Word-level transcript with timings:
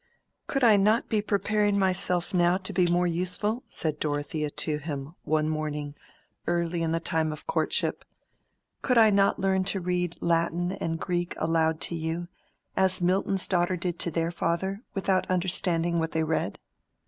"Could 0.47 0.63
I 0.63 0.77
not 0.77 1.09
be 1.09 1.21
preparing 1.21 1.77
myself 1.77 2.33
now 2.33 2.57
to 2.57 2.73
be 2.73 2.87
more 2.89 3.05
useful?" 3.05 3.61
said 3.67 3.99
Dorothea 3.99 4.49
to 4.49 4.79
him, 4.79 5.13
one 5.25 5.47
morning, 5.47 5.93
early 6.47 6.81
in 6.81 6.91
the 6.91 6.99
time 6.99 7.31
of 7.31 7.45
courtship; 7.45 8.03
"could 8.81 8.97
I 8.97 9.11
not 9.11 9.37
learn 9.37 9.63
to 9.65 9.79
read 9.79 10.17
Latin 10.19 10.71
and 10.71 10.99
Greek 10.99 11.35
aloud 11.37 11.79
to 11.81 11.93
you, 11.95 12.29
as 12.75 12.99
Milton's 12.99 13.47
daughters 13.47 13.77
did 13.81 13.99
to 13.99 14.09
their 14.09 14.31
father, 14.31 14.81
without 14.95 15.29
understanding 15.29 15.99
what 15.99 16.13
they 16.13 16.23
read?" 16.23 16.57